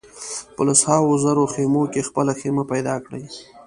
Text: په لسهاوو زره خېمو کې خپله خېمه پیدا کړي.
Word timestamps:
په 0.55 0.61
لسهاوو 0.67 1.21
زره 1.23 1.43
خېمو 1.53 1.83
کې 1.93 2.07
خپله 2.07 2.33
خېمه 2.39 2.63
پیدا 2.71 2.95
کړي. 3.05 3.23